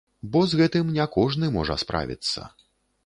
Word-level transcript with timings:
Бо 0.35 0.39
з 0.53 0.59
гэтым 0.61 0.89
не 0.95 1.05
кожны 1.17 1.51
можа 1.59 1.77
справіцца. 1.83 2.51